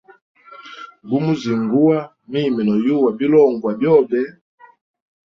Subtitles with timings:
[1.07, 1.97] Gumu zinguwa,
[2.31, 4.21] mimi noyuwa bilongwa byobe.